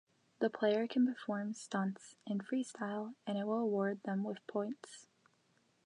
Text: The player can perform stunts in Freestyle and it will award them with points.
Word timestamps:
The 0.39 0.49
player 0.49 0.87
can 0.87 1.05
perform 1.05 1.53
stunts 1.53 2.15
in 2.25 2.39
Freestyle 2.39 3.13
and 3.27 3.37
it 3.37 3.43
will 3.45 3.59
award 3.59 4.01
them 4.03 4.23
with 4.23 4.39
points. 4.47 5.05